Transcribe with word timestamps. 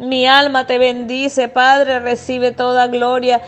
Mi 0.00 0.26
alma 0.26 0.66
te 0.66 0.78
bendice, 0.78 1.48
Padre, 1.48 2.00
recibe 2.00 2.52
toda 2.52 2.86
gloria 2.86 3.42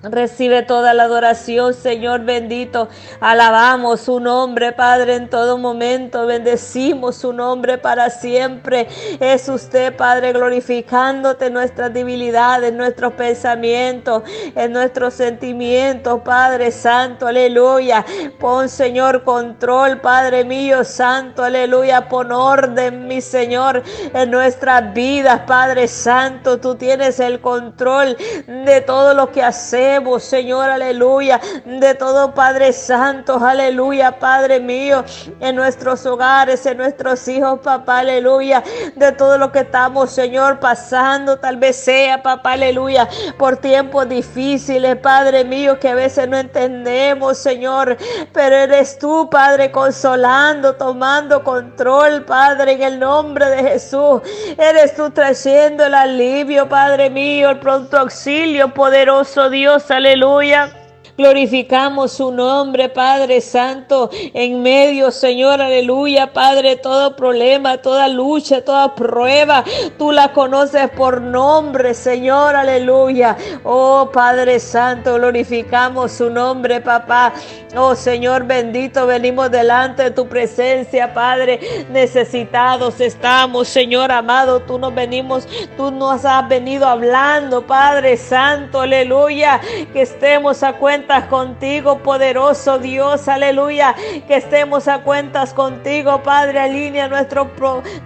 Recibe 0.00 0.62
toda 0.62 0.94
la 0.94 1.04
adoración, 1.04 1.74
Señor 1.74 2.20
bendito. 2.20 2.88
Alabamos 3.18 4.02
su 4.02 4.20
nombre, 4.20 4.70
Padre, 4.70 5.16
en 5.16 5.28
todo 5.28 5.58
momento. 5.58 6.24
Bendecimos 6.24 7.16
su 7.16 7.32
nombre 7.32 7.78
para 7.78 8.08
siempre. 8.08 8.86
Es 9.18 9.48
usted, 9.48 9.96
Padre, 9.96 10.32
glorificándote 10.32 11.46
en 11.46 11.54
nuestras 11.54 11.92
debilidades, 11.92 12.70
en 12.70 12.76
nuestros 12.76 13.14
pensamientos, 13.14 14.22
en 14.54 14.72
nuestros 14.72 15.14
sentimientos, 15.14 16.20
Padre 16.24 16.70
Santo, 16.70 17.26
aleluya. 17.26 18.06
Pon, 18.38 18.68
Señor, 18.68 19.24
control, 19.24 20.00
Padre 20.00 20.44
mío, 20.44 20.84
Santo, 20.84 21.42
aleluya. 21.42 22.08
Pon 22.08 22.30
orden, 22.30 23.08
mi 23.08 23.20
Señor, 23.20 23.82
en 24.14 24.30
nuestras 24.30 24.94
vidas, 24.94 25.40
Padre 25.44 25.88
Santo. 25.88 26.60
Tú 26.60 26.76
tienes 26.76 27.18
el 27.18 27.40
control 27.40 28.16
de 28.46 28.80
todo 28.82 29.12
lo 29.12 29.32
que 29.32 29.42
hacemos 29.42 29.87
Señor, 30.18 30.68
aleluya, 30.70 31.40
de 31.64 31.94
todo 31.94 32.34
Padre 32.34 32.72
Santo, 32.72 33.38
aleluya, 33.44 34.18
Padre 34.18 34.60
mío, 34.60 35.04
en 35.40 35.56
nuestros 35.56 36.04
hogares, 36.06 36.64
en 36.66 36.78
nuestros 36.78 37.26
hijos, 37.28 37.60
papá, 37.60 38.00
aleluya, 38.00 38.62
de 38.94 39.12
todo 39.12 39.38
lo 39.38 39.50
que 39.50 39.60
estamos, 39.60 40.10
Señor, 40.10 40.60
pasando, 40.60 41.38
tal 41.38 41.56
vez 41.56 41.76
sea, 41.76 42.22
papá, 42.22 42.52
aleluya, 42.52 43.08
por 43.38 43.56
tiempos 43.56 44.08
difíciles, 44.08 44.96
Padre 44.96 45.44
mío, 45.44 45.78
que 45.78 45.88
a 45.88 45.94
veces 45.94 46.28
no 46.28 46.36
entendemos, 46.36 47.38
Señor, 47.38 47.96
pero 48.32 48.56
eres 48.56 48.98
tú, 48.98 49.28
Padre, 49.30 49.70
consolando, 49.70 50.74
tomando 50.74 51.42
control, 51.42 52.24
Padre, 52.24 52.72
en 52.72 52.82
el 52.82 52.98
nombre 52.98 53.46
de 53.50 53.62
Jesús. 53.70 54.22
Eres 54.58 54.94
tú 54.94 55.10
trayendo 55.10 55.84
el 55.86 55.94
alivio, 55.94 56.68
Padre 56.68 57.10
mío, 57.10 57.50
el 57.50 57.58
pronto 57.58 57.98
auxilio, 57.98 58.72
poderoso 58.74 59.48
Dios 59.50 59.77
aleluya. 59.90 60.70
Glorificamos 61.18 62.12
su 62.12 62.30
nombre, 62.30 62.88
Padre 62.90 63.40
Santo, 63.40 64.08
en 64.12 64.62
medio, 64.62 65.10
Señor, 65.10 65.60
aleluya, 65.60 66.32
Padre, 66.32 66.76
todo 66.76 67.16
problema, 67.16 67.78
toda 67.78 68.06
lucha, 68.06 68.64
toda 68.64 68.94
prueba, 68.94 69.64
tú 69.98 70.12
la 70.12 70.32
conoces 70.32 70.88
por 70.90 71.20
nombre, 71.20 71.94
Señor, 71.94 72.54
aleluya. 72.54 73.36
Oh, 73.64 74.08
Padre 74.12 74.60
Santo, 74.60 75.14
glorificamos 75.14 76.12
su 76.12 76.30
nombre, 76.30 76.80
papá. 76.80 77.32
Oh, 77.76 77.96
Señor 77.96 78.44
bendito, 78.44 79.04
venimos 79.04 79.50
delante 79.50 80.04
de 80.04 80.10
tu 80.12 80.28
presencia, 80.28 81.12
Padre, 81.12 81.58
necesitados 81.90 83.00
estamos, 83.00 83.66
Señor 83.66 84.12
amado, 84.12 84.60
tú 84.60 84.78
nos 84.78 84.94
venimos, 84.94 85.48
tú 85.76 85.90
nos 85.90 86.24
has 86.24 86.48
venido 86.48 86.86
hablando, 86.86 87.66
Padre 87.66 88.16
Santo, 88.16 88.82
aleluya, 88.82 89.60
que 89.92 90.02
estemos 90.02 90.62
a 90.62 90.74
cuenta 90.74 91.07
contigo, 91.28 91.98
poderoso 92.02 92.78
Dios, 92.78 93.28
aleluya. 93.28 93.94
Que 94.26 94.36
estemos 94.36 94.88
a 94.88 95.02
cuentas 95.02 95.54
contigo, 95.54 96.22
Padre. 96.22 96.60
Alinea 96.60 97.08
nuestro 97.08 97.48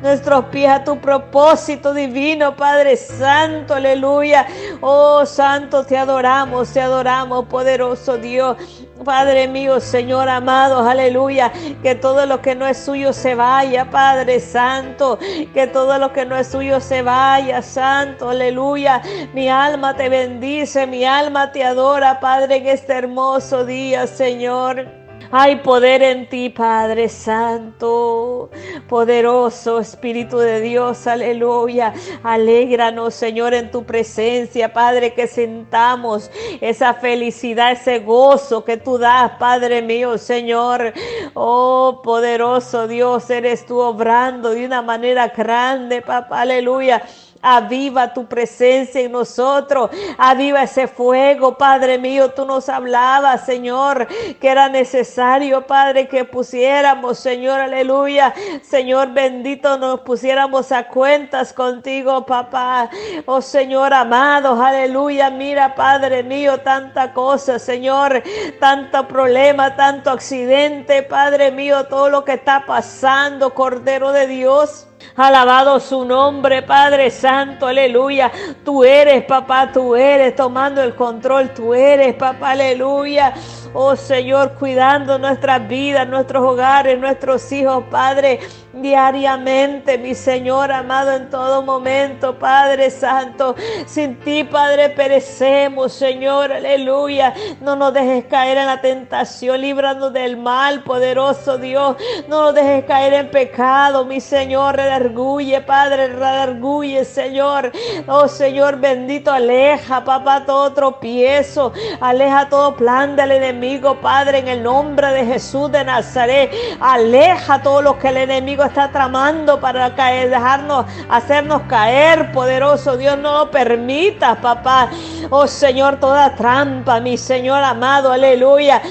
nuestros 0.03 0.45
pies 0.47 0.71
a 0.71 0.85
tu 0.85 0.99
propósito 1.01 1.93
divino, 1.93 2.55
Padre 2.55 2.97
Santo, 2.97 3.75
aleluya. 3.75 4.47
Oh, 4.81 5.27
Santo, 5.27 5.85
te 5.85 5.99
adoramos, 5.99 6.73
te 6.73 6.81
adoramos, 6.81 7.47
poderoso 7.47 8.17
Dios. 8.19 8.57
Padre 9.05 9.49
mío, 9.49 9.81
Señor 9.81 10.29
amado, 10.29 10.89
aleluya, 10.89 11.53
que 11.83 11.95
todo 11.95 12.27
lo 12.27 12.41
que 12.41 12.55
no 12.55 12.67
es 12.67 12.79
suyo 12.79 13.13
se 13.13 13.35
vaya, 13.35 13.91
Padre 13.91 14.41
Santo, 14.41 15.19
que 15.53 15.67
todo 15.67 15.99
lo 15.99 16.13
que 16.13 16.25
no 16.25 16.37
es 16.37 16.49
suyo 16.49 16.81
se 16.81 17.03
vaya, 17.03 17.63
Santo, 17.63 18.31
aleluya. 18.31 19.03
Mi 19.35 19.49
alma 19.49 19.97
te 19.97 20.09
bendice, 20.09 20.87
mi 20.87 21.05
alma 21.05 21.53
te 21.53 21.65
adora, 21.65 22.21
Padre, 22.21 22.57
en 22.57 22.67
este 22.69 22.93
hermoso 22.93 23.65
día, 23.65 24.07
Señor. 24.07 25.02
Hay 25.35 25.57
poder 25.57 26.03
en 26.03 26.29
ti, 26.29 26.51
Padre 26.51 27.09
Santo, 27.09 28.51
poderoso 28.87 29.79
Espíritu 29.79 30.37
de 30.37 30.61
Dios, 30.61 31.07
aleluya. 31.07 31.95
Alégranos, 32.23 33.15
Señor, 33.15 33.55
en 33.55 33.71
tu 33.71 33.83
presencia, 33.85 34.75
Padre, 34.75 35.15
que 35.15 35.27
sintamos 35.27 36.31
esa 36.61 36.93
felicidad, 36.93 37.73
ese 37.73 38.01
gozo 38.01 38.63
que 38.63 38.77
tú 38.77 38.99
das, 38.99 39.33
Padre 39.39 39.81
mío, 39.81 40.19
Señor. 40.19 40.93
Oh, 41.33 42.03
poderoso 42.05 42.87
Dios, 42.87 43.31
eres 43.31 43.65
tú 43.65 43.79
obrando 43.79 44.51
de 44.51 44.67
una 44.67 44.83
manera 44.83 45.29
grande, 45.29 46.03
papá, 46.03 46.43
aleluya 46.43 47.03
Aviva 47.43 48.15
tu 48.15 48.27
presencia 48.27 49.01
en 49.01 49.13
nosotros. 49.13 49.91
Aviva 50.17 50.63
ese 50.63 50.87
fuego, 50.87 51.59
Padre 51.59 51.99
mío. 51.99 52.31
Tú 52.31 52.45
nos 52.45 52.69
hablabas, 52.69 53.45
Señor, 53.45 54.07
que 54.41 54.49
era 54.49 54.69
necesario, 54.69 55.67
Padre, 55.67 56.07
que 56.07 56.25
pusiéramos, 56.25 57.19
Señor, 57.19 57.61
aleluya. 57.61 58.33
Señor 58.63 59.13
bendito, 59.13 59.77
nos 59.77 60.01
pusiéramos 60.01 60.71
a 60.71 60.87
cuentas 60.87 61.53
contigo, 61.53 62.25
papá. 62.25 62.89
Oh 63.27 63.41
Señor 63.41 63.93
amado, 63.93 64.63
aleluya. 64.63 65.31
Mira, 65.31 65.75
Padre 65.75 66.23
mío, 66.23 66.59
tanta 66.59 67.13
cosa, 67.13 67.59
Señor. 67.59 68.23
Tanto 68.61 69.09
problema, 69.09 69.75
tanto 69.75 70.11
accidente, 70.11 71.03
Padre 71.03 71.51
mío. 71.51 71.87
Todo 71.89 72.09
lo 72.09 72.25
que 72.25 72.35
está 72.35 72.65
pasando, 72.67 73.53
Cordero 73.55 74.13
de 74.13 74.27
Dios. 74.27 74.87
Alabado 75.17 75.79
su 75.81 76.05
nombre, 76.05 76.63
Padre 76.63 77.11
Santo, 77.11 77.67
aleluya. 77.67 78.31
Tú 78.65 78.85
eres, 78.85 79.25
papá, 79.25 79.71
tú 79.73 79.95
eres 79.95 80.35
tomando 80.35 80.83
el 80.83 80.95
control, 80.95 81.51
tú 81.55 81.75
eres, 81.75 82.15
papá, 82.15 82.53
aleluya. 82.53 83.35
Oh 83.75 83.97
Señor, 83.97 84.55
cuidando 84.59 85.19
nuestras 85.19 85.67
vidas, 85.69 86.09
nuestros 86.09 86.43
hogares, 86.43 86.99
nuestros 86.99 87.51
hijos, 87.53 87.85
Padre 87.91 88.41
diariamente, 88.73 89.99
mi 89.99 90.15
Señor 90.15 90.73
amado, 90.73 91.13
en 91.13 91.29
todo 91.31 91.63
momento, 91.63 92.39
Padre 92.39 92.91
Santo. 92.91 93.55
Sin 93.87 94.19
ti, 94.21 94.45
Padre, 94.45 94.91
perecemos, 94.91 95.93
Señor, 95.93 96.53
aleluya. 96.53 97.35
No 97.61 97.77
nos 97.77 97.93
dejes 97.93 98.25
caer 98.27 98.59
en 98.59 98.67
la 98.67 98.81
tentación, 98.81 99.61
líbranos 99.61 100.13
del 100.13 100.37
mal, 100.37 100.83
poderoso 100.83 101.59
Dios. 101.59 101.97
No 102.29 102.43
nos 102.43 102.55
dejes 102.55 102.85
caer 102.85 103.13
en 103.15 103.31
pecado, 103.31 104.05
mi 104.05 104.21
Señor, 104.21 104.77
redarguye, 104.77 105.61
Padre, 105.61 106.09
redarguye, 106.09 107.05
Señor. 107.05 107.73
Oh, 108.07 108.29
Señor 108.29 108.79
bendito, 108.79 109.33
aleja, 109.33 110.05
papá, 110.05 110.45
todo 110.47 110.73
tropiezo, 110.73 111.73
aleja 112.01 112.49
todo 112.49 112.75
plan 112.77 113.17
del 113.17 113.33
enemigo, 113.33 114.01
Padre, 114.01 114.39
en 114.39 114.49
el 114.49 114.63
nombre 114.63 115.09
de 115.09 115.27
Jesús 115.27 115.71
de 115.71 115.85
Nazaret. 115.85 116.51
Aleja 116.81 117.63
todo 117.63 117.83
lo 117.83 117.99
que 117.99 118.09
el 118.09 118.17
enemigo 118.17 118.62
está 118.65 118.91
tramando 118.91 119.61
para 119.61 119.95
caer, 119.95 120.31
dejarnos, 120.31 120.87
hacernos 121.09 121.63
caer, 121.63 122.33
poderoso 122.33 122.97
Dios, 122.97 123.19
no 123.19 123.33
lo 123.33 123.51
permita, 123.51 124.41
papá. 124.41 124.91
Oh 125.31 125.47
Señor, 125.47 125.99
toda 126.01 126.35
trampa, 126.35 127.01
mi 127.01 127.17
Señor 127.17 127.63
amado, 127.63 128.13
aleluya 128.13 128.83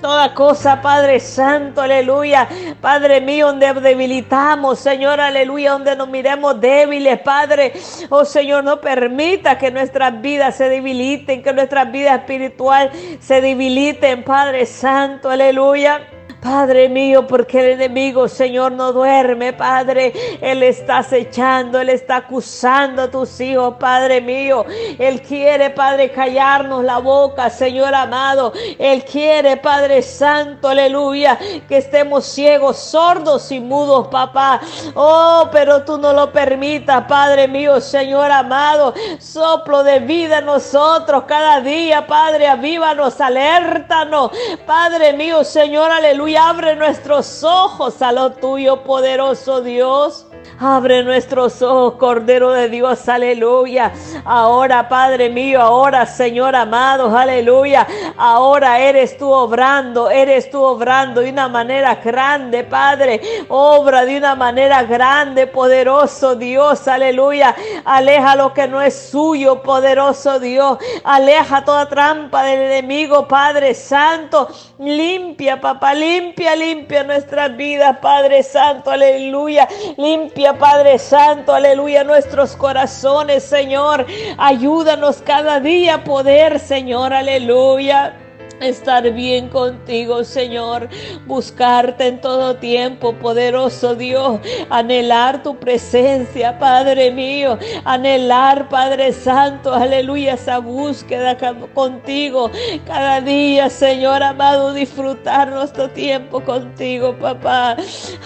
toda 0.00 0.34
cosa, 0.34 0.80
Padre 0.80 1.20
Santo, 1.20 1.82
aleluya. 1.82 2.48
Padre 2.80 3.20
mío, 3.20 3.48
donde 3.48 3.72
debilitamos, 3.74 4.78
Señor, 4.78 5.20
aleluya, 5.20 5.72
donde 5.72 5.96
nos 5.96 6.08
miremos 6.08 6.60
débiles, 6.60 7.20
Padre. 7.20 7.72
Oh 8.08 8.24
Señor, 8.24 8.64
no 8.64 8.80
permita 8.80 9.58
que 9.58 9.70
nuestras 9.70 10.20
vidas 10.20 10.56
se 10.56 10.68
debiliten, 10.68 11.42
que 11.42 11.52
nuestras 11.52 11.90
vidas 11.92 12.20
espiritual 12.20 12.90
se 13.20 13.40
debiliten, 13.40 14.24
Padre 14.24 14.66
Santo, 14.66 15.30
aleluya. 15.30 16.19
Padre 16.40 16.88
mío, 16.88 17.26
porque 17.26 17.60
el 17.60 17.72
enemigo, 17.72 18.26
Señor, 18.26 18.72
no 18.72 18.94
duerme, 18.94 19.52
Padre. 19.52 20.12
Él 20.40 20.62
está 20.62 20.98
acechando, 20.98 21.78
Él 21.78 21.90
está 21.90 22.16
acusando 22.16 23.02
a 23.02 23.10
tus 23.10 23.38
hijos, 23.40 23.74
Padre 23.78 24.22
mío. 24.22 24.64
Él 24.98 25.20
quiere, 25.20 25.68
Padre, 25.68 26.10
callarnos 26.10 26.82
la 26.82 26.96
boca, 26.98 27.50
Señor 27.50 27.94
amado. 27.94 28.54
Él 28.78 29.04
quiere, 29.04 29.58
Padre 29.58 30.00
Santo, 30.00 30.68
aleluya, 30.68 31.38
que 31.68 31.76
estemos 31.76 32.24
ciegos, 32.24 32.78
sordos 32.78 33.52
y 33.52 33.60
mudos, 33.60 34.08
papá. 34.08 34.62
Oh, 34.94 35.46
pero 35.52 35.84
tú 35.84 35.98
no 35.98 36.14
lo 36.14 36.32
permitas, 36.32 37.04
Padre 37.04 37.48
mío, 37.48 37.82
Señor 37.82 38.30
amado. 38.30 38.94
Soplo 39.18 39.82
de 39.82 39.98
vida 39.98 40.38
en 40.38 40.46
nosotros 40.46 41.24
cada 41.26 41.60
día, 41.60 42.06
Padre, 42.06 42.46
avívanos, 42.46 43.20
alértanos. 43.20 44.30
Padre 44.64 45.12
mío, 45.12 45.44
Señor, 45.44 45.90
aleluya 45.90 46.29
abre 46.36 46.76
nuestros 46.76 47.42
ojos 47.44 48.00
a 48.02 48.12
lo 48.12 48.32
tuyo, 48.32 48.84
poderoso 48.84 49.60
Dios. 49.62 50.26
Abre 50.62 51.02
nuestros 51.02 51.62
ojos, 51.62 51.94
Cordero 51.94 52.50
de 52.50 52.68
Dios, 52.68 53.08
aleluya. 53.08 53.92
Ahora, 54.26 54.90
Padre 54.90 55.30
mío, 55.30 55.58
ahora, 55.62 56.04
Señor 56.04 56.54
amado, 56.54 57.16
aleluya. 57.16 57.86
Ahora 58.18 58.78
eres 58.78 59.16
tú 59.16 59.30
obrando, 59.30 60.10
eres 60.10 60.50
tú 60.50 60.62
obrando 60.62 61.22
de 61.22 61.30
una 61.30 61.48
manera 61.48 61.94
grande, 61.94 62.62
Padre. 62.62 63.22
Obra 63.48 64.04
de 64.04 64.18
una 64.18 64.34
manera 64.34 64.82
grande, 64.82 65.46
poderoso 65.46 66.34
Dios, 66.34 66.86
aleluya. 66.86 67.56
Aleja 67.86 68.36
lo 68.36 68.52
que 68.52 68.68
no 68.68 68.82
es 68.82 68.94
suyo, 69.10 69.62
poderoso 69.62 70.38
Dios. 70.40 70.76
Aleja 71.04 71.64
toda 71.64 71.88
trampa 71.88 72.42
del 72.42 72.60
enemigo, 72.60 73.26
Padre 73.26 73.72
Santo. 73.72 74.48
Limpia, 74.78 75.58
papá, 75.58 75.94
limpia, 75.94 76.54
limpia 76.54 77.02
nuestras 77.02 77.56
vidas, 77.56 77.96
Padre 78.02 78.42
Santo, 78.42 78.90
aleluya. 78.90 79.66
Limpia, 79.96 80.49
Padre 80.58 80.98
Santo, 80.98 81.54
aleluya, 81.54 82.04
nuestros 82.04 82.56
corazones, 82.56 83.42
Señor. 83.44 84.06
Ayúdanos 84.38 85.22
cada 85.24 85.60
día 85.60 85.94
a 85.96 86.04
poder, 86.04 86.58
Señor, 86.58 87.12
aleluya 87.12 88.19
estar 88.60 89.10
bien 89.12 89.48
contigo, 89.48 90.24
Señor, 90.24 90.88
buscarte 91.26 92.06
en 92.08 92.20
todo 92.20 92.56
tiempo, 92.56 93.14
poderoso 93.14 93.94
Dios, 93.94 94.40
anhelar 94.68 95.42
tu 95.42 95.56
presencia, 95.58 96.58
Padre 96.58 97.10
mío, 97.10 97.58
anhelar, 97.84 98.68
Padre 98.68 99.12
Santo, 99.12 99.72
aleluya, 99.74 100.34
esa 100.34 100.58
búsqueda 100.58 101.36
contigo. 101.74 102.50
Cada 102.86 103.20
día, 103.20 103.70
Señor 103.70 104.22
amado, 104.22 104.72
disfrutar 104.74 105.50
nuestro 105.50 105.88
tiempo 105.90 106.40
contigo, 106.40 107.16
papá. 107.18 107.76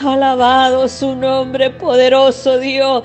Alabado 0.04 0.88
su 0.88 1.14
nombre, 1.14 1.70
poderoso 1.70 2.58
Dios, 2.58 3.02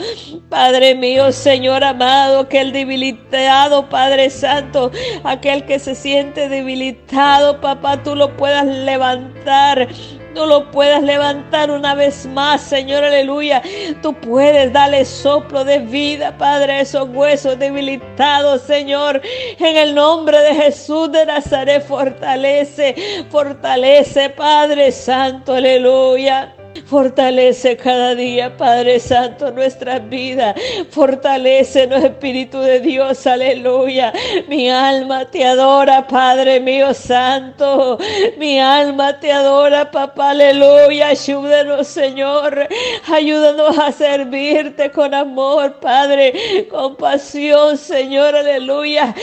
Padre 0.49 0.95
mío, 0.95 1.31
Señor 1.31 1.83
amado, 1.83 2.47
que 2.49 2.61
el 2.61 2.71
debilitado, 2.71 3.87
Padre 3.89 4.29
Santo, 4.29 4.91
aquel 5.23 5.65
que 5.65 5.79
se 5.79 5.95
siente 5.95 6.49
debilitado, 6.49 7.18
papá, 7.61 8.01
tú 8.03 8.15
lo 8.15 8.35
puedas 8.37 8.65
levantar. 8.65 9.87
Tú 10.35 10.45
lo 10.45 10.69
puedas 10.69 11.01
levantar 11.01 11.71
una 11.71 11.95
vez 11.95 12.25
más, 12.27 12.61
Señor, 12.61 13.03
aleluya. 13.03 13.63
Tú 14.01 14.13
puedes 14.13 14.71
darle 14.71 15.03
soplo 15.03 15.63
de 15.63 15.79
vida, 15.79 16.37
Padre, 16.37 16.73
a 16.73 16.81
esos 16.81 17.09
huesos 17.09 17.57
debilitados, 17.57 18.61
Señor. 18.61 19.21
En 19.57 19.75
el 19.75 19.95
nombre 19.95 20.39
de 20.39 20.53
Jesús 20.53 21.11
de 21.11 21.25
Nazaret, 21.25 21.83
fortalece, 21.83 22.95
fortalece, 23.31 24.29
Padre 24.29 24.91
Santo, 24.91 25.55
aleluya. 25.55 26.53
Fortalece 26.85 27.77
cada 27.77 28.15
día, 28.15 28.57
Padre 28.57 28.99
Santo, 28.99 29.51
nuestras 29.51 30.07
vidas. 30.09 30.55
Fortalece 30.89 31.85
nuestro 31.87 32.11
Espíritu 32.11 32.59
de 32.59 32.79
Dios, 32.79 33.27
aleluya. 33.27 34.11
Mi 34.47 34.69
alma 34.69 35.25
te 35.25 35.45
adora, 35.45 36.07
Padre 36.07 36.59
mío 36.59 36.93
Santo. 36.93 37.99
Mi 38.37 38.59
alma 38.59 39.19
te 39.19 39.31
adora, 39.31 39.91
papá, 39.91 40.31
aleluya. 40.31 41.09
Ayúdanos, 41.09 41.87
Señor. 41.87 42.67
Ayúdanos 43.11 43.77
a 43.77 43.91
servirte 43.91 44.89
con 44.91 45.13
amor, 45.13 45.79
Padre. 45.79 46.67
Con 46.71 46.95
pasión, 46.95 47.77
Señor, 47.77 48.35
aleluya. 48.35 49.13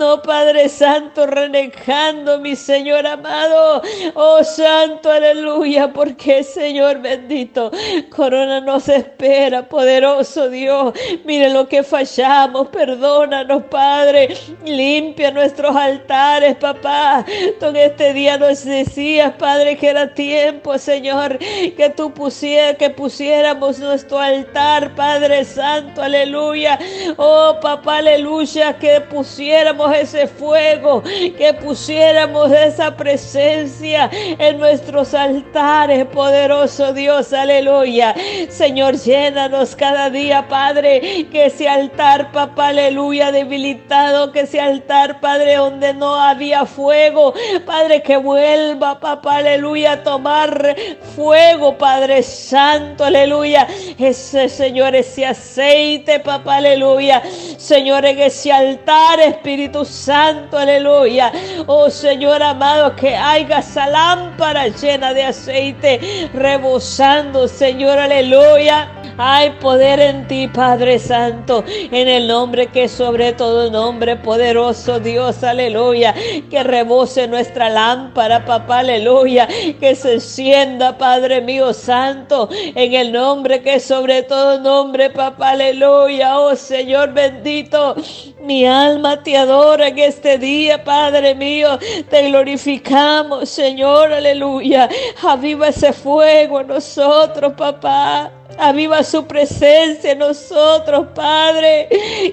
No, 0.00 0.22
Padre 0.22 0.70
Santo, 0.70 1.26
renegando, 1.26 2.38
mi 2.38 2.56
Señor 2.56 3.06
amado. 3.06 3.82
Oh, 4.14 4.42
Santo, 4.42 5.10
aleluya. 5.10 5.92
Porque, 5.92 6.42
Señor, 6.42 7.02
bendito. 7.02 7.70
Corona 8.08 8.62
nos 8.62 8.88
espera, 8.88 9.68
poderoso 9.68 10.48
Dios. 10.48 10.94
Mire 11.26 11.50
lo 11.50 11.68
que 11.68 11.82
fallamos, 11.82 12.68
perdónanos, 12.68 13.64
Padre. 13.64 14.34
Limpia 14.64 15.32
nuestros 15.32 15.76
altares, 15.76 16.56
papá. 16.56 17.22
Tú 17.58 17.66
en 17.66 17.76
este 17.76 18.14
día 18.14 18.38
nos 18.38 18.64
decías, 18.64 19.34
Padre, 19.34 19.76
que 19.76 19.88
era 19.88 20.14
tiempo, 20.14 20.78
Señor, 20.78 21.36
que 21.36 21.92
tú 21.94 22.10
pusieras, 22.14 22.76
que 22.78 22.88
pusiéramos 22.88 23.78
nuestro 23.78 24.18
altar, 24.18 24.94
Padre 24.94 25.44
Santo, 25.44 26.00
aleluya. 26.00 26.78
Oh, 27.18 27.58
papá, 27.60 27.98
aleluya, 27.98 28.78
que 28.78 29.02
pusiéramos 29.02 29.89
ese 29.94 30.26
fuego, 30.26 31.02
que 31.02 31.56
pusiéramos 31.60 32.50
esa 32.52 32.96
presencia 32.96 34.10
en 34.12 34.58
nuestros 34.58 35.14
altares, 35.14 36.06
poderoso 36.06 36.92
Dios, 36.92 37.32
aleluya. 37.32 38.14
Señor, 38.48 38.96
llénanos 38.96 39.76
cada 39.76 40.10
día, 40.10 40.48
Padre, 40.48 41.26
que 41.30 41.46
ese 41.46 41.68
altar, 41.68 42.32
papá, 42.32 42.68
aleluya, 42.68 43.32
debilitado, 43.32 44.32
que 44.32 44.40
ese 44.40 44.60
altar, 44.60 45.20
Padre, 45.20 45.56
donde 45.56 45.94
no 45.94 46.14
había 46.14 46.66
fuego, 46.66 47.34
Padre, 47.66 48.02
que 48.02 48.16
vuelva, 48.16 49.00
papá, 49.00 49.38
aleluya, 49.38 49.92
a 49.92 50.02
tomar 50.02 50.76
fuego, 51.16 51.76
Padre 51.76 52.22
Santo, 52.22 53.04
aleluya. 53.04 53.66
Ese, 53.98 54.48
Señor, 54.48 54.94
ese 54.94 55.26
aceite, 55.26 56.20
papá, 56.20 56.56
aleluya. 56.56 57.22
Señor, 57.56 58.04
en 58.04 58.20
ese 58.20 58.52
altar, 58.52 59.20
Espíritu 59.20 59.79
Santo, 59.84 60.58
aleluya. 60.58 61.32
Oh, 61.66 61.90
Señor 61.90 62.42
amado, 62.42 62.94
que 62.96 63.16
haya 63.16 63.58
esa 63.58 63.86
lámpara 63.86 64.68
llena 64.68 65.14
de 65.14 65.24
aceite, 65.24 66.30
rebosando, 66.32 67.48
Señor, 67.48 67.98
aleluya. 67.98 68.99
Hay 69.22 69.50
poder 69.60 70.00
en 70.00 70.26
ti, 70.28 70.48
Padre 70.48 70.98
Santo, 70.98 71.62
en 71.68 72.08
el 72.08 72.26
nombre 72.26 72.68
que 72.68 72.88
sobre 72.88 73.34
todo 73.34 73.70
nombre, 73.70 74.16
poderoso 74.16 74.98
Dios, 74.98 75.44
aleluya. 75.44 76.14
Que 76.48 76.62
rebose 76.62 77.28
nuestra 77.28 77.68
lámpara, 77.68 78.46
papá, 78.46 78.78
aleluya. 78.78 79.46
Que 79.78 79.94
se 79.94 80.14
encienda, 80.14 80.96
Padre 80.96 81.42
mío 81.42 81.74
Santo, 81.74 82.48
en 82.50 82.94
el 82.94 83.12
nombre 83.12 83.60
que 83.60 83.78
sobre 83.78 84.22
todo 84.22 84.58
nombre, 84.58 85.10
papá, 85.10 85.50
aleluya. 85.50 86.38
Oh 86.38 86.56
Señor 86.56 87.12
bendito, 87.12 87.96
mi 88.40 88.64
alma 88.64 89.22
te 89.22 89.36
adora 89.36 89.88
en 89.88 89.98
este 89.98 90.38
día, 90.38 90.82
Padre 90.82 91.34
mío. 91.34 91.78
Te 92.08 92.26
glorificamos, 92.30 93.50
Señor, 93.50 94.14
aleluya. 94.14 94.88
Aviva 95.22 95.68
ese 95.68 95.92
fuego 95.92 96.62
en 96.62 96.68
nosotros, 96.68 97.52
papá. 97.52 98.39
Aviva 98.60 99.02
su 99.02 99.26
presencia 99.26 100.12
en 100.12 100.18
nosotros, 100.18 101.08
Padre. 101.14 101.88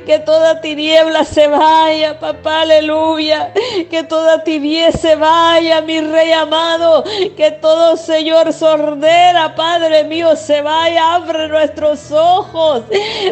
Que 0.05 0.19
toda 0.19 0.61
tiniebla 0.61 1.23
se 1.23 1.47
vaya, 1.47 2.19
papá, 2.19 2.61
aleluya. 2.61 3.53
Que 3.89 4.03
toda 4.03 4.43
tibieza 4.43 4.97
se 4.97 5.15
vaya, 5.15 5.81
mi 5.81 6.01
rey 6.01 6.31
amado. 6.31 7.03
Que 7.35 7.51
todo, 7.51 7.97
Señor, 7.97 8.51
sordera, 8.53 9.55
Padre 9.55 10.03
mío, 10.03 10.35
se 10.35 10.61
vaya. 10.61 11.15
Abre 11.15 11.47
nuestros 11.47 12.11
ojos. 12.11 12.83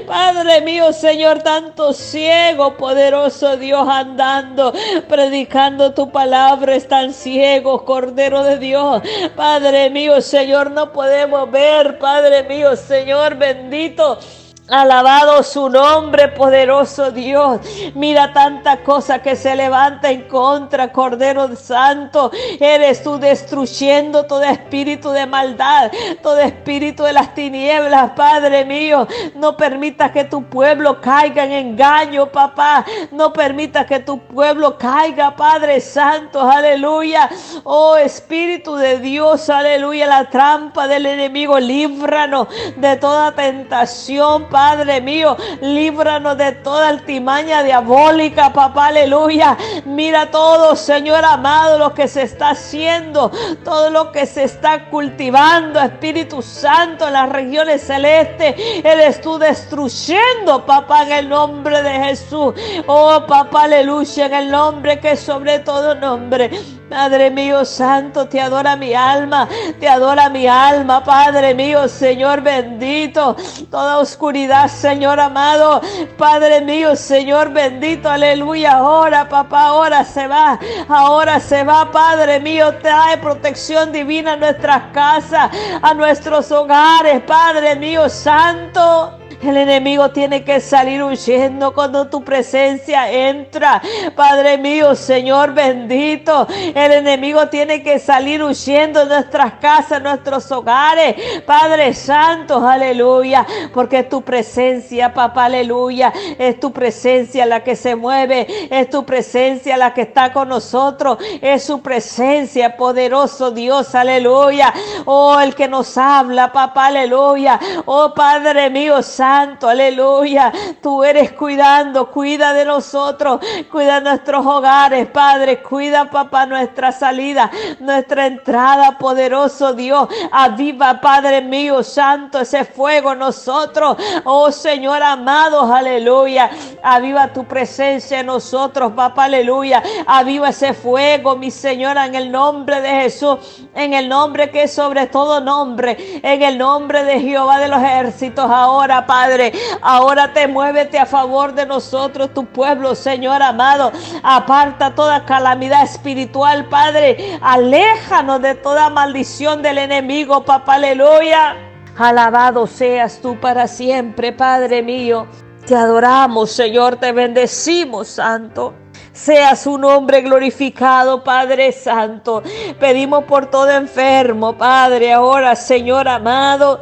Padre 0.08 0.62
mío, 0.62 0.94
Señor, 0.94 1.42
tanto 1.42 1.94
ciego, 1.94 2.78
poderoso 2.78 3.58
Dios, 3.58 3.88
andando, 3.88 4.74
predicando 5.08 5.94
tu 5.94 6.12
palabra, 6.12 6.76
están 6.76 7.14
ciegos, 7.14 7.84
Cordero 7.84 8.44
de 8.44 8.58
Dios. 8.58 9.02
Padre 9.36 9.90
mío, 9.90 10.22
Señor, 10.22 10.72
no 10.72 10.92
podemos 10.92 11.50
ver, 11.52 12.00
Padre 12.00 12.44
mío, 12.44 12.76
Señor 12.88 13.36
bendito. 13.36 14.20
Alabado 14.68 15.44
su 15.44 15.70
nombre, 15.70 16.28
poderoso 16.30 17.12
Dios. 17.12 17.60
Mira 17.94 18.34
tanta 18.34 18.78
cosa 18.78 19.20
que 19.20 19.36
se 19.36 19.56
levanta 19.56 20.10
en 20.10 20.24
contra, 20.28 20.92
Cordero 20.92 21.56
Santo. 21.56 22.32
Eres 22.60 23.04
tú 23.04 23.20
destruyendo 23.20 24.24
todo 24.24 24.42
espíritu 24.42 25.12
de 25.12 25.28
maldad, 25.28 25.92
todo 26.24 26.40
espíritu 26.40 27.04
de 27.04 27.14
las 27.14 27.36
tinieblas, 27.36 28.14
Padre 28.16 28.66
mío. 28.66 29.08
No 29.36 29.56
permitas 29.56 30.10
que 30.10 30.24
tu 30.24 30.44
pueblo 30.46 31.00
caiga 31.00 31.44
en 31.44 31.52
engaño, 31.52 32.32
papá. 32.32 32.84
No 33.12 33.32
permitas 33.34 33.86
que 33.86 34.00
tu 34.00 34.18
pueblo 34.18 34.80
caiga, 34.80 35.36
Padre 35.36 35.80
Santo. 35.80 36.42
Aleluya. 36.42 37.30
Oh 37.66 37.98
Espíritu 37.98 38.76
de 38.78 38.98
Dios, 38.98 39.48
aleluya. 39.48 40.08
La 40.08 40.28
trampa 40.28 40.88
del 40.88 41.06
enemigo, 41.06 41.60
líbranos 41.60 42.48
de 42.78 42.96
toda 42.96 43.32
tentación, 43.32 44.48
Padre 44.56 45.02
mío, 45.02 45.36
líbranos 45.60 46.38
de 46.38 46.54
toda 46.54 46.88
altimaña 46.88 47.62
diabólica, 47.62 48.54
papá, 48.54 48.86
aleluya. 48.86 49.58
Mira 49.84 50.32
todo, 50.32 50.78
Señor 50.78 51.26
amado, 51.26 51.78
lo 51.78 51.94
que 51.94 52.08
se 52.08 52.22
está 52.22 52.52
haciendo, 52.52 53.30
todo 53.66 53.90
lo 53.90 54.14
que 54.14 54.26
se 54.26 54.46
está 54.46 54.86
cultivando, 54.86 55.82
Espíritu 55.82 56.42
Santo, 56.42 57.06
en 57.06 57.14
las 57.16 57.28
regiones 57.28 57.82
celestes. 57.82 58.56
Eres 58.82 59.20
tú 59.20 59.38
destruyendo, 59.38 60.66
papá, 60.66 61.04
en 61.04 61.12
el 61.12 61.28
nombre 61.28 61.82
de 61.82 61.92
Jesús. 62.06 62.54
Oh, 62.88 63.26
papá, 63.28 63.64
aleluya, 63.64 64.28
en 64.28 64.34
el 64.36 64.52
nombre 64.52 65.02
que 65.02 65.18
sobre 65.18 65.60
todo 65.60 65.96
nombre. 65.96 66.50
Padre 66.90 67.32
mío 67.32 67.66
santo, 67.66 68.28
te 68.28 68.40
adora 68.40 68.76
mi 68.76 68.94
alma, 68.94 69.50
te 69.80 69.90
adora 69.90 70.30
mi 70.30 70.48
alma, 70.48 71.04
Padre 71.04 71.56
mío, 71.56 71.88
Señor 71.88 72.42
bendito, 72.42 73.36
toda 73.72 73.98
oscuridad, 73.98 74.45
Señor 74.70 75.20
amado, 75.20 75.82
Padre 76.18 76.62
mío, 76.62 76.96
Señor 76.96 77.52
bendito, 77.52 78.10
aleluya, 78.10 78.74
ahora, 78.74 79.28
papá, 79.28 79.68
ahora 79.68 80.04
se 80.04 80.28
va, 80.28 80.60
ahora 80.88 81.40
se 81.40 81.64
va, 81.64 81.92
Padre 81.92 82.40
mío, 82.40 82.76
trae 82.82 83.18
protección 83.18 83.92
divina 83.92 84.34
a 84.34 84.38
nuestras 84.38 84.84
casas, 84.94 85.50
a 85.82 85.94
nuestros 85.94 86.52
hogares, 86.52 87.22
Padre 87.22 87.76
mío 87.76 88.08
santo. 88.10 89.25
El 89.46 89.58
enemigo 89.58 90.10
tiene 90.10 90.44
que 90.44 90.60
salir 90.60 91.04
huyendo 91.04 91.72
cuando 91.72 92.08
tu 92.08 92.24
presencia 92.24 93.12
entra. 93.12 93.80
Padre 94.16 94.58
mío, 94.58 94.96
Señor 94.96 95.54
bendito. 95.54 96.48
El 96.74 96.92
enemigo 96.92 97.48
tiene 97.50 97.84
que 97.84 98.00
salir 98.00 98.42
huyendo 98.42 99.02
de 99.02 99.18
nuestras 99.18 99.54
casas, 99.54 100.02
nuestros 100.02 100.52
hogares. 100.52 101.16
Padre 101.46 101.94
Santo, 101.94 102.68
aleluya. 102.68 103.46
Porque 103.72 104.00
es 104.00 104.10
tu 104.10 104.24
presencia, 104.24 105.14
papá, 105.14 105.46
aleluya. 105.46 106.12
Es 106.40 106.60
tu 106.60 106.74
presencia 106.74 107.46
la 107.46 107.64
que 107.64 107.76
se 107.76 107.96
mueve. 107.96 108.48
Es 108.72 108.90
tu 108.90 109.06
presencia 109.06 109.78
la 109.78 109.94
que 109.94 110.02
está 110.02 110.34
con 110.34 110.50
nosotros. 110.50 111.20
Es 111.40 111.64
su 111.64 111.84
presencia, 111.84 112.76
poderoso 112.78 113.52
Dios, 113.52 113.94
aleluya. 113.94 114.74
Oh, 115.06 115.40
el 115.40 115.54
que 115.54 115.68
nos 115.68 116.00
habla, 116.00 116.52
papá, 116.52 116.88
aleluya. 116.88 117.60
Oh, 117.86 118.12
Padre 118.16 118.72
mío, 118.72 119.04
Santo 119.04 119.35
santo, 119.36 119.68
aleluya. 119.68 120.52
Tú 120.82 121.04
eres 121.04 121.34
cuidando, 121.34 122.10
cuida 122.10 122.54
de 122.54 122.64
nosotros, 122.64 123.42
cuida 123.70 124.00
nuestros 124.00 124.46
hogares, 124.46 125.08
Padre, 125.08 125.62
cuida, 125.62 126.10
papá, 126.10 126.46
nuestra 126.46 126.92
salida, 126.94 127.52
nuestra 127.80 128.28
entrada, 128.28 128.98
poderoso 128.98 129.74
Dios. 129.74 130.08
Aviva, 130.32 131.02
Padre 131.02 131.42
mío, 131.42 131.84
santo, 131.84 132.40
ese 132.40 132.64
fuego 132.64 133.14
nosotros. 133.14 133.98
Oh 134.24 134.52
Señor 134.52 135.04
amado, 135.04 135.74
aleluya. 135.74 136.50
Aviva 136.88 137.34
tu 137.34 137.46
presencia 137.46 138.20
en 138.20 138.28
nosotros, 138.28 138.92
papá, 138.96 139.24
aleluya. 139.24 139.82
Aviva 140.06 140.50
ese 140.50 140.76
fuego, 140.76 141.36
mi 141.36 141.50
Señora, 141.50 142.06
en 142.06 142.14
el 142.14 142.32
nombre 142.32 142.80
de 142.80 142.90
Jesús, 142.90 143.66
en 143.74 143.96
el 143.96 144.08
nombre 144.08 144.52
que 144.52 144.64
es 144.64 144.74
sobre 144.74 145.08
todo 145.08 145.42
nombre, 145.42 145.98
en 146.22 146.44
el 146.44 146.60
nombre 146.60 147.04
de 147.04 147.20
Jehová 147.20 147.58
de 147.58 147.70
los 147.70 147.82
ejércitos, 147.82 148.52
ahora, 148.52 149.08
Padre. 149.08 149.52
Ahora 149.82 150.32
te 150.32 150.48
muévete 150.48 151.00
a 151.00 151.08
favor 151.08 151.56
de 151.56 151.66
nosotros, 151.66 152.32
tu 152.36 152.46
pueblo, 152.46 152.94
Señor 152.94 153.42
amado. 153.42 153.92
Aparta 154.22 154.94
toda 154.94 155.26
calamidad 155.26 155.82
espiritual, 155.82 156.66
Padre. 156.66 157.40
Aléjanos 157.42 158.44
de 158.44 158.54
toda 158.54 158.92
maldición 158.92 159.64
del 159.64 159.80
enemigo, 159.80 160.46
papá, 160.46 160.76
aleluya. 160.76 161.56
Alabado 161.98 162.68
seas 162.68 163.20
tú 163.22 163.40
para 163.40 163.68
siempre, 163.68 164.34
Padre 164.34 164.84
mío. 164.84 165.26
Te 165.66 165.76
adoramos, 165.76 166.52
Señor, 166.52 166.98
te 166.98 167.12
bendecimos, 167.12 168.08
Santo. 168.08 168.76
Sea 169.14 169.56
su 169.56 169.80
nombre 169.80 170.22
glorificado, 170.22 171.24
Padre 171.24 171.72
Santo. 171.72 172.44
Pedimos 172.80 173.24
por 173.24 173.48
todo 173.48 173.72
enfermo, 173.72 174.56
Padre, 174.56 175.12
ahora, 175.14 175.56
Señor 175.56 176.08
amado. 176.08 176.80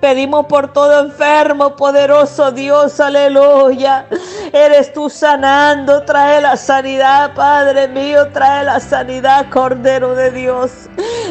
Pedimos 0.00 0.46
por 0.46 0.72
todo 0.72 1.00
enfermo, 1.00 1.76
poderoso 1.76 2.50
Dios, 2.50 2.98
aleluya. 2.98 4.06
Eres 4.52 4.92
tú 4.92 5.08
sanando, 5.08 6.02
trae 6.02 6.40
la 6.40 6.56
sanidad, 6.56 7.34
Padre 7.34 7.86
mío, 7.86 8.28
trae 8.32 8.64
la 8.64 8.80
sanidad, 8.80 9.46
Cordero 9.50 10.14
de 10.16 10.32
Dios. 10.32 10.72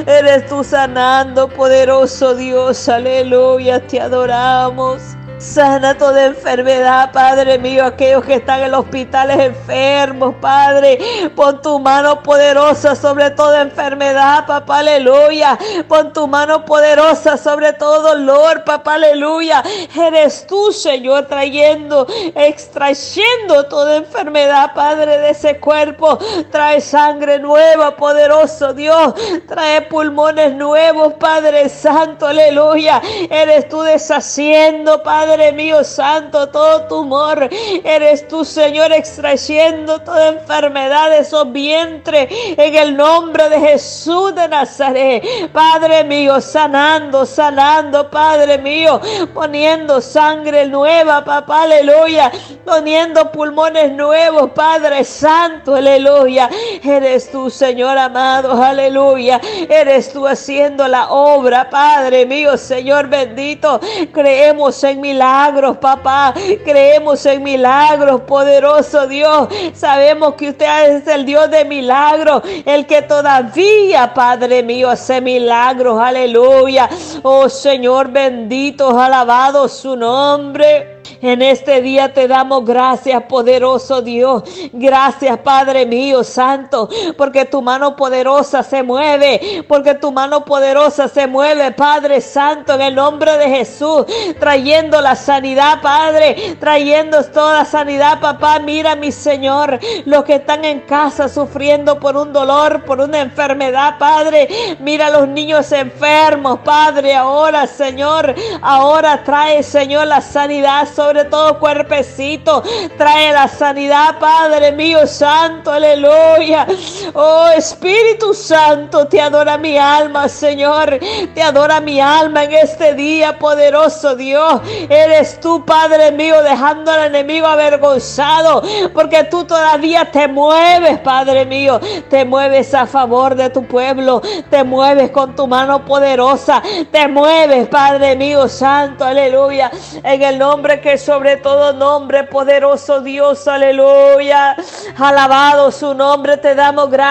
Eres 0.07 0.47
tú 0.47 0.63
sanando, 0.63 1.49
poderoso 1.49 2.33
Dios, 2.33 2.87
aleluya, 2.87 3.85
te 3.85 3.99
adoramos. 3.99 5.01
Sana 5.43 5.97
toda 5.97 6.27
enfermedad, 6.27 7.11
Padre 7.11 7.59
mío, 7.59 7.85
aquellos 7.85 8.23
que 8.23 8.35
están 8.35 8.61
en 8.61 8.71
los 8.71 8.79
hospitales 8.85 9.37
enfermos, 9.39 10.35
Padre. 10.39 10.97
Pon 11.35 11.61
tu 11.61 11.79
mano 11.79 12.23
poderosa 12.23 12.95
sobre 12.95 13.29
toda 13.31 13.61
enfermedad, 13.61 14.47
papá, 14.47 14.79
aleluya. 14.79 15.59
Pon 15.89 16.13
tu 16.13 16.27
mano 16.27 16.63
poderosa 16.63 17.35
sobre 17.35 17.73
todo 17.73 18.01
dolor, 18.01 18.63
papá, 18.63 18.93
aleluya. 18.93 19.61
Eres 19.93 20.47
tú, 20.47 20.71
Señor, 20.71 21.25
trayendo, 21.25 22.07
extrayendo 22.35 23.65
toda 23.65 23.97
enfermedad, 23.97 24.71
Padre, 24.73 25.17
de 25.17 25.31
ese 25.31 25.59
cuerpo. 25.59 26.17
Trae 26.51 26.79
sangre 26.79 27.37
nueva, 27.37 27.97
poderoso 27.97 28.73
Dios. 28.73 29.13
Trae 29.45 29.81
pulmones 29.81 30.55
nuevos, 30.55 31.15
Padre 31.15 31.67
Santo, 31.67 32.27
aleluya. 32.27 33.01
Eres 33.29 33.67
tú 33.67 33.81
deshaciendo, 33.81 35.03
Padre 35.03 35.32
Padre 35.33 35.51
mío 35.51 35.83
santo, 35.83 36.47
todo 36.49 36.83
tumor. 36.83 37.49
Eres 37.83 38.27
tú, 38.27 38.45
Señor, 38.45 38.93
extrayendo 38.93 39.97
toda 39.97 40.27
enfermedad 40.27 41.09
de 41.09 41.17
esos 41.21 41.51
vientres 41.51 42.27
en 42.31 42.75
el 42.75 42.95
nombre 42.95 43.49
de 43.49 43.59
Jesús 43.59 44.35
de 44.35 44.47
Nazaret. 44.47 45.23
Padre 45.51 46.03
mío, 46.03 46.39
sanando, 46.39 47.25
sanando, 47.25 48.11
Padre 48.11 48.59
mío, 48.59 49.01
poniendo 49.33 50.01
sangre 50.01 50.67
nueva, 50.67 51.25
papá, 51.25 51.63
aleluya. 51.63 52.31
Poniendo 52.63 53.31
pulmones 53.31 53.91
nuevos, 53.91 54.51
Padre 54.51 55.03
Santo, 55.03 55.73
aleluya. 55.73 56.47
Eres 56.83 57.31
tú, 57.31 57.49
Señor 57.49 57.97
amado, 57.97 58.61
aleluya. 58.61 59.41
Eres 59.67 60.13
tú 60.13 60.27
haciendo 60.27 60.87
la 60.87 61.11
obra, 61.11 61.71
Padre 61.71 62.27
mío, 62.27 62.55
Señor 62.55 63.07
bendito. 63.07 63.81
Creemos 64.13 64.83
en 64.83 65.01
milagros 65.01 65.22
milagros, 65.23 65.77
papá. 65.77 66.33
Creemos 66.65 67.25
en 67.25 67.43
milagros, 67.43 68.21
poderoso 68.21 69.07
Dios. 69.07 69.47
Sabemos 69.73 70.35
que 70.35 70.49
usted 70.49 70.97
es 70.97 71.07
el 71.07 71.25
Dios 71.25 71.49
de 71.49 71.63
milagros, 71.63 72.43
el 72.65 72.85
que 72.85 73.01
todavía, 73.01 74.13
Padre 74.13 74.63
mío, 74.63 74.89
hace 74.89 75.21
milagros. 75.21 75.99
Aleluya. 76.01 76.89
Oh 77.21 77.47
Señor 77.47 78.09
bendito, 78.09 78.99
alabado 78.99 79.69
su 79.69 79.95
nombre. 79.95 81.02
En 81.23 81.41
este 81.41 81.81
día 81.81 82.11
te 82.13 82.27
damos 82.27 82.65
gracias, 82.65 83.23
poderoso 83.23 84.01
Dios. 84.01 84.43
Gracias, 84.73 85.37
Padre 85.37 85.85
mío, 85.85 86.21
Santo, 86.21 86.89
porque 87.17 87.45
tu 87.45 87.61
mano 87.61 87.95
poderosa 87.95 88.61
se 88.61 88.83
mueve, 88.83 89.63
porque 89.69 89.95
tu 89.95 90.11
mano 90.11 90.43
poderosa 90.43 91.07
se 91.07 91.25
mueve, 91.25 91.71
Padre 91.71 92.19
Santo, 92.19 92.73
en 92.73 92.81
el 92.81 92.95
nombre 92.95 93.37
de 93.37 93.47
Jesús, 93.47 94.03
trayendo 94.37 94.99
la 94.99 95.15
sanidad, 95.15 95.81
Padre, 95.81 96.57
trayendo 96.59 97.23
toda 97.23 97.63
sanidad, 97.63 98.19
papá. 98.19 98.59
Mira, 98.59 98.97
mi 98.97 99.13
Señor, 99.13 99.79
los 100.03 100.25
que 100.25 100.35
están 100.35 100.65
en 100.65 100.81
casa 100.81 101.29
sufriendo 101.29 102.01
por 102.01 102.17
un 102.17 102.33
dolor, 102.33 102.83
por 102.83 102.99
una 102.99 103.21
enfermedad, 103.21 103.97
Padre. 103.97 104.49
Mira 104.81 105.07
a 105.07 105.11
los 105.11 105.29
niños 105.29 105.71
enfermos, 105.71 106.59
Padre, 106.65 107.15
ahora, 107.15 107.65
Señor, 107.65 108.35
ahora 108.61 109.23
trae, 109.23 109.63
Señor, 109.63 110.07
la 110.07 110.19
sanidad 110.19 110.85
sobre 110.93 111.12
sobre 111.13 111.29
todo 111.29 111.59
cuerpecito. 111.59 112.63
Trae 112.97 113.31
la 113.31 113.47
sanidad, 113.47 114.17
Padre 114.19 114.71
mío 114.71 115.05
santo, 115.05 115.71
aleluya. 115.71 116.65
Oh 117.13 117.47
Espíritu 117.49 118.33
Santo, 118.33 119.07
te 119.07 119.21
adora 119.21 119.57
mi 119.57 119.77
alma, 119.77 120.29
Señor. 120.29 120.99
Te 121.33 121.41
adora 121.41 121.79
mi 121.79 121.99
alma 121.99 122.43
en 122.43 122.53
este 122.53 122.93
día, 122.93 123.37
poderoso 123.37 124.15
Dios. 124.15 124.61
Eres 124.89 125.39
tú, 125.39 125.65
Padre 125.65 126.11
mío, 126.11 126.41
dejando 126.41 126.91
al 126.91 127.05
enemigo 127.05 127.47
avergonzado, 127.47 128.63
porque 128.93 129.25
tú 129.25 129.43
todavía 129.43 130.09
te 130.11 130.27
mueves, 130.27 130.99
Padre 130.99 131.45
mío. 131.45 131.79
Te 132.09 132.25
mueves 132.25 132.73
a 132.73 132.85
favor 132.85 133.35
de 133.35 133.49
tu 133.49 133.65
pueblo. 133.65 134.21
Te 134.49 134.63
mueves 134.63 135.11
con 135.11 135.35
tu 135.35 135.47
mano 135.47 135.83
poderosa. 135.85 136.61
Te 136.91 137.07
mueves, 137.07 137.67
Padre 137.67 138.15
mío 138.15 138.47
santo, 138.47 139.03
aleluya. 139.03 139.71
En 140.03 140.21
el 140.21 140.39
nombre 140.39 140.79
que 140.81 140.97
sobre 140.97 141.37
todo 141.37 141.73
nombre, 141.73 142.23
poderoso 142.23 143.01
Dios, 143.01 143.47
aleluya. 143.47 144.55
Alabado 144.97 145.71
su 145.71 145.93
nombre, 145.93 146.37
te 146.37 146.55
damos 146.55 146.89
gracias, 146.89 147.02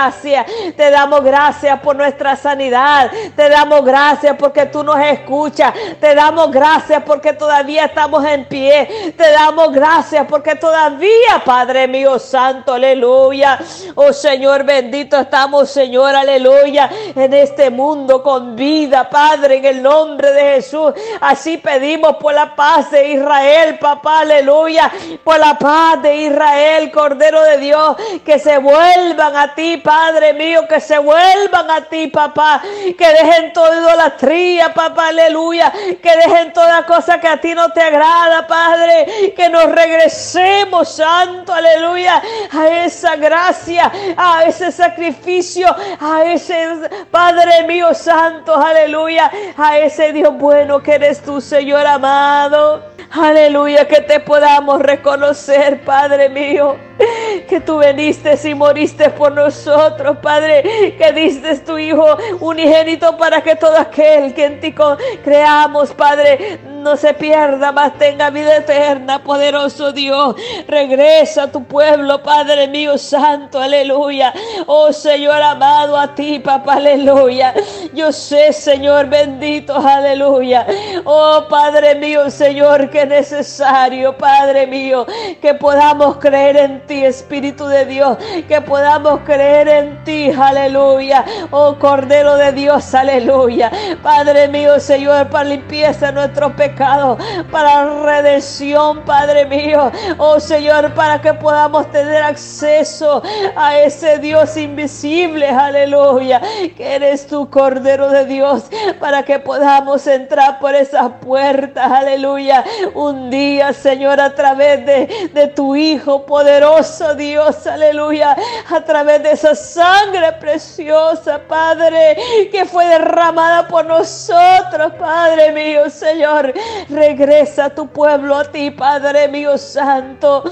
te 0.76 0.90
damos 0.90 1.22
gracias 1.22 1.78
por 1.80 1.96
nuestra 1.96 2.34
sanidad, 2.37 3.11
te 3.37 3.49
damos 3.49 3.84
gracias 3.84 4.37
porque 4.38 4.66
tú 4.66 4.82
nos 4.82 4.99
escuchas, 4.99 5.72
te 6.00 6.14
damos 6.14 6.50
gracias 6.50 7.02
porque 7.04 7.32
todavía 7.34 7.87
estamos 7.87 8.25
en 8.25 8.46
pie, 8.46 9.12
te 9.16 9.30
damos 9.32 9.72
gracias 9.72 10.26
porque 10.28 10.54
todavía, 10.54 11.42
Padre 11.44 11.87
mío 11.88 12.18
santo, 12.18 12.75
aleluya. 12.75 13.58
Oh 13.94 14.12
Señor 14.12 14.64
bendito, 14.64 15.18
estamos, 15.18 15.70
Señor, 15.70 16.14
aleluya, 16.14 16.88
en 17.14 17.32
este 17.34 17.70
mundo 17.70 18.22
con 18.22 18.56
vida, 18.56 19.11
Padre, 19.11 19.56
en 19.56 19.64
el 19.64 19.82
nombre 19.82 20.32
de 20.32 20.42
Jesús. 20.54 20.92
Así 21.20 21.58
pedimos 21.58 22.16
por 22.16 22.32
la 22.32 22.54
paz 22.54 22.90
de 22.90 23.11
Israel, 23.11 23.78
papá, 23.78 24.20
aleluya, 24.20 24.90
por 25.22 25.38
la 25.38 25.58
paz 25.58 26.02
de 26.02 26.16
Israel, 26.16 26.90
Cordero 26.90 27.42
de 27.42 27.58
Dios, 27.58 27.96
que 28.25 28.38
se 28.38 28.58
vuelvan 28.58 29.37
a 29.37 29.54
ti, 29.54 29.71
Padre 29.78 30.32
mío, 30.32 30.66
que 30.68 30.80
se 30.80 30.98
vuelvan 30.98 31.70
a 31.70 31.82
ti, 31.82 32.08
papá, 32.08 32.62
que 32.62 33.08
dejen 33.08 33.52
toda 33.52 33.76
idolatría, 33.76 34.72
papá, 34.72 35.08
aleluya, 35.08 35.72
que 36.02 36.16
dejen 36.16 36.52
toda 36.52 36.84
cosa 36.86 37.20
que 37.20 37.28
a 37.28 37.40
ti 37.40 37.54
no 37.54 37.72
te 37.72 37.82
agrada, 37.82 38.46
Padre, 38.46 39.32
que 39.36 39.48
nos 39.48 39.66
regresemos, 39.66 40.88
Santo, 40.88 41.52
aleluya, 41.52 42.22
a 42.50 42.68
esa 42.84 43.16
gracia, 43.16 43.90
a 44.16 44.44
ese 44.44 44.70
sacrificio, 44.72 45.74
a 46.00 46.24
ese 46.24 46.88
Padre 47.10 47.64
mío, 47.64 47.94
Santo, 47.94 48.54
aleluya, 48.54 49.30
a 49.56 49.78
ese 49.78 50.12
Dios 50.12 50.34
bueno 50.36 50.82
que 50.82 50.94
eres 50.94 51.22
tú, 51.22 51.40
Señor 51.40 51.86
amado. 51.86 52.92
Aleluya, 53.10 53.86
que 53.86 54.00
te 54.00 54.20
podamos 54.20 54.80
reconocer, 54.80 55.84
Padre 55.84 56.30
mío, 56.30 56.76
que 57.49 57.61
tú 57.61 57.78
veniste 57.78 58.38
y 58.44 58.54
moriste 58.54 59.11
por 59.11 59.32
nosotros, 59.32 60.16
Padre, 60.23 60.94
que 60.97 61.12
diste 61.12 61.56
tu 61.59 61.78
Hijo 61.78 62.16
unigénito 62.40 63.16
para 63.16 63.40
que 63.42 63.56
todo 63.56 63.76
aquel 63.76 64.35
que 64.35 64.44
en 64.44 64.61
ti 64.61 64.75
creamos, 65.23 65.92
Padre, 65.92 66.61
no 66.82 66.97
se 66.97 67.14
pierda, 67.14 67.71
mas 67.73 67.97
tenga 67.97 68.30
vida 68.30 68.56
eterna, 68.56 69.23
poderoso 69.23 69.92
Dios. 69.92 70.35
Regresa 70.66 71.44
a 71.44 71.52
tu 71.52 71.64
pueblo, 71.64 72.23
Padre 72.23 72.68
mío 72.68 72.99
santo, 72.99 73.61
aleluya. 73.61 74.32
Oh 74.66 74.92
Señor 74.92 75.40
amado 75.40 75.97
a 75.97 76.14
ti, 76.14 76.40
papá, 76.40 76.75
aleluya. 76.75 77.54
Yo 77.94 78.12
sé, 78.12 78.52
Señor 78.52 79.06
bendito, 79.06 79.76
aleluya. 79.76 80.66
Oh 81.04 81.44
Padre 81.49 81.94
mío, 81.94 82.30
Señor, 82.30 82.90
que 82.90 83.02
es 83.02 83.09
necesario, 83.09 84.16
Padre 84.18 84.66
mío, 84.66 85.06
que 85.40 85.54
podamos 85.54 86.16
creer 86.16 86.56
en 86.56 86.80
ti, 86.87 86.91
Espíritu 87.00 87.66
de 87.66 87.84
Dios, 87.87 88.18
que 88.49 88.61
podamos 88.61 89.20
creer 89.25 89.68
en 89.68 90.04
ti, 90.04 90.30
aleluya. 90.30 91.25
Oh 91.50 91.76
Cordero 91.78 92.37
de 92.37 92.52
Dios, 92.52 92.94
aleluya. 92.94 93.70
Padre 94.02 94.49
mío, 94.49 94.78
Señor, 94.80 95.28
para 95.28 95.44
limpieza 95.44 96.06
de 96.06 96.12
nuestros 96.12 96.52
pecados 96.52 97.18
para 97.50 98.02
redención, 98.02 99.02
Padre 99.04 99.46
mío. 99.46 99.90
Oh 100.18 100.40
Señor, 100.40 100.94
para 100.94 101.20
que 101.20 101.34
podamos 101.34 101.90
tener 101.90 102.22
acceso 102.22 103.22
a 103.56 103.78
ese 103.78 104.18
Dios 104.18 104.56
invisible, 104.56 105.49
aleluya, 105.49 106.40
que 106.76 106.94
eres 106.94 107.26
tu 107.26 107.49
Cordero 107.50 108.08
de 108.08 108.25
Dios, 108.25 108.64
para 109.00 109.22
que 109.22 109.38
podamos 109.38 110.06
entrar 110.06 110.58
por 110.58 110.75
esas 110.75 111.11
puertas, 111.20 111.90
aleluya. 111.90 112.64
Un 112.94 113.30
día, 113.30 113.72
Señor, 113.72 114.20
a 114.20 114.34
través 114.34 114.84
de, 114.87 115.30
de 115.32 115.49
tu 115.49 115.76
Hijo 115.76 116.25
poderoso, 116.26 116.71
Dios, 117.16 117.66
aleluya, 117.66 118.34
a 118.70 118.80
través 118.80 119.22
de 119.22 119.32
esa 119.32 119.54
sangre 119.54 120.32
preciosa, 120.40 121.38
Padre, 121.46 122.16
que 122.50 122.64
fue 122.64 122.86
derramada 122.86 123.68
por 123.68 123.84
nosotros, 123.84 124.94
Padre 124.98 125.52
mío, 125.52 125.90
Señor. 125.90 126.54
Regresa 126.88 127.68
tu 127.68 127.86
pueblo 127.88 128.36
a 128.36 128.44
ti, 128.44 128.70
Padre 128.70 129.28
mío 129.28 129.58
santo. 129.58 130.44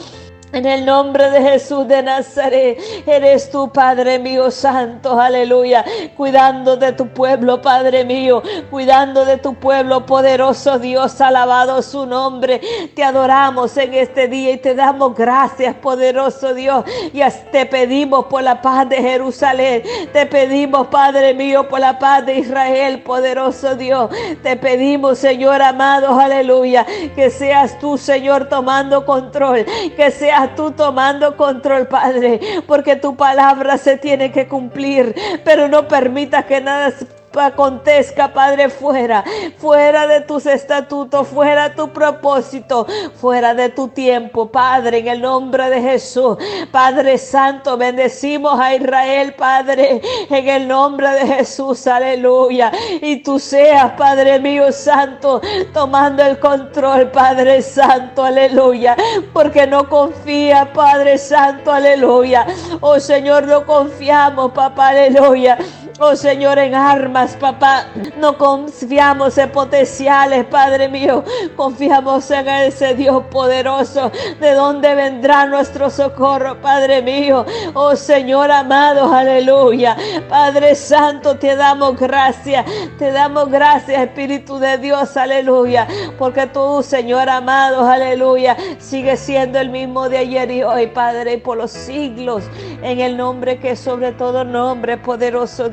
En 0.52 0.66
el 0.66 0.84
nombre 0.84 1.30
de 1.30 1.42
Jesús 1.42 1.86
de 1.86 2.02
Nazaret, 2.02 2.76
eres 3.06 3.50
tu 3.50 3.70
Padre 3.70 4.18
mío 4.18 4.50
santo, 4.50 5.20
aleluya, 5.20 5.84
cuidando 6.16 6.76
de 6.76 6.92
tu 6.92 7.06
pueblo, 7.06 7.62
Padre 7.62 8.04
mío, 8.04 8.42
cuidando 8.68 9.24
de 9.24 9.36
tu 9.36 9.54
pueblo, 9.54 10.04
poderoso 10.06 10.80
Dios, 10.80 11.20
alabado 11.20 11.80
su 11.82 12.04
nombre. 12.04 12.60
Te 12.96 13.04
adoramos 13.04 13.76
en 13.76 13.94
este 13.94 14.26
día 14.26 14.50
y 14.50 14.56
te 14.56 14.74
damos 14.74 15.14
gracias, 15.14 15.76
poderoso 15.76 16.52
Dios, 16.52 16.84
y 17.12 17.20
te 17.52 17.66
pedimos 17.66 18.24
por 18.24 18.42
la 18.42 18.60
paz 18.60 18.88
de 18.88 18.96
Jerusalén, 18.96 19.84
te 20.12 20.26
pedimos, 20.26 20.88
Padre 20.88 21.32
mío, 21.32 21.68
por 21.68 21.78
la 21.78 21.96
paz 21.96 22.26
de 22.26 22.38
Israel, 22.38 23.02
poderoso 23.02 23.76
Dios, 23.76 24.10
te 24.42 24.56
pedimos, 24.56 25.18
Señor 25.18 25.62
amado, 25.62 26.18
aleluya, 26.18 26.84
que 27.14 27.30
seas 27.30 27.78
tú, 27.78 27.96
Señor, 27.96 28.48
tomando 28.48 29.06
control, 29.06 29.64
que 29.94 30.10
seas 30.10 30.39
tú 30.48 30.72
tomando 30.72 31.36
control, 31.36 31.86
Padre, 31.86 32.40
porque 32.66 32.96
tu 32.96 33.16
palabra 33.16 33.78
se 33.78 33.96
tiene 33.96 34.32
que 34.32 34.48
cumplir, 34.48 35.14
pero 35.44 35.68
no 35.68 35.88
permita 35.88 36.46
que 36.46 36.60
nada 36.60 36.92
acontezca, 37.38 38.32
Padre, 38.32 38.68
fuera, 38.68 39.22
fuera 39.58 40.06
de 40.06 40.22
tus 40.22 40.46
estatutos, 40.46 41.28
fuera 41.28 41.68
de 41.68 41.74
tu 41.76 41.88
propósito, 41.90 42.86
fuera 43.14 43.54
de 43.54 43.68
tu 43.68 43.88
tiempo, 43.88 44.50
Padre, 44.50 44.98
en 44.98 45.08
el 45.08 45.20
nombre 45.20 45.70
de 45.70 45.80
Jesús. 45.80 46.36
Padre 46.72 47.18
Santo, 47.18 47.76
bendecimos 47.76 48.58
a 48.58 48.74
Israel, 48.74 49.34
Padre, 49.34 50.00
en 50.28 50.48
el 50.48 50.66
nombre 50.66 51.10
de 51.10 51.26
Jesús, 51.26 51.86
aleluya. 51.86 52.72
Y 53.00 53.22
tú 53.22 53.38
seas, 53.38 53.92
Padre 53.92 54.40
mío 54.40 54.72
Santo, 54.72 55.40
tomando 55.72 56.24
el 56.24 56.38
control, 56.38 57.10
Padre 57.10 57.62
Santo, 57.62 58.24
aleluya, 58.24 58.96
porque 59.32 59.66
no 59.66 59.88
confía, 59.88 60.72
Padre 60.72 61.18
Santo, 61.18 61.72
aleluya. 61.72 62.46
Oh 62.80 62.98
Señor, 62.98 63.46
no 63.46 63.64
confiamos, 63.66 64.52
papá, 64.52 64.88
aleluya 64.88 65.58
Oh 66.02 66.16
Señor, 66.16 66.58
en 66.58 66.74
armas, 66.74 67.36
papá. 67.36 67.88
No 68.16 68.38
confiamos 68.38 69.36
en 69.36 69.52
potenciales, 69.52 70.46
Padre 70.46 70.88
mío. 70.88 71.22
Confiamos 71.56 72.30
en 72.30 72.48
ese 72.48 72.94
Dios 72.94 73.24
poderoso. 73.30 74.10
De 74.40 74.54
donde 74.54 74.94
vendrá 74.94 75.44
nuestro 75.44 75.90
socorro, 75.90 76.58
Padre 76.62 77.02
mío. 77.02 77.44
Oh 77.74 77.94
Señor 77.96 78.50
amado, 78.50 79.12
aleluya. 79.12 79.94
Padre 80.26 80.74
Santo, 80.74 81.36
te 81.36 81.54
damos 81.54 81.98
gracias. 81.98 82.64
Te 82.98 83.12
damos 83.12 83.50
gracias, 83.50 84.00
Espíritu 84.00 84.58
de 84.58 84.78
Dios, 84.78 85.18
aleluya. 85.18 85.86
Porque 86.18 86.46
tú, 86.46 86.82
Señor 86.82 87.28
amado, 87.28 87.86
aleluya, 87.86 88.56
sigue 88.78 89.18
siendo 89.18 89.58
el 89.58 89.68
mismo 89.68 90.08
de 90.08 90.16
ayer 90.16 90.50
y 90.50 90.62
hoy, 90.62 90.86
Padre, 90.86 91.36
por 91.36 91.58
los 91.58 91.72
siglos. 91.72 92.44
En 92.80 93.00
el 93.00 93.18
nombre 93.18 93.58
que 93.58 93.76
sobre 93.76 94.12
todo 94.12 94.44
nombre, 94.44 94.96
poderoso 94.96 95.68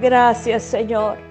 Gracias, 0.00 0.62
Señor. 0.64 1.29